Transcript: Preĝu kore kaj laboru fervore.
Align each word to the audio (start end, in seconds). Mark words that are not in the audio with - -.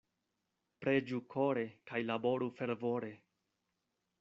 Preĝu 0.85 1.19
kore 1.35 1.67
kaj 1.91 2.01
laboru 2.09 2.51
fervore. 2.61 3.13